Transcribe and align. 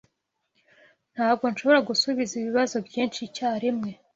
Ntabwo 1.13 1.43
nshobora 1.51 1.79
gusubiza 1.89 2.33
ibibazo 2.37 2.75
byinshi 2.87 3.19
icyarimwe. 3.27 3.91